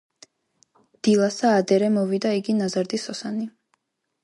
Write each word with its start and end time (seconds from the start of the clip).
დილასა 1.07 1.51
ადერე 1.57 1.91
მოვიდა 1.97 2.33
იგი 2.41 2.57
ნაზარდი 2.63 3.03
სოსანი 3.07 3.49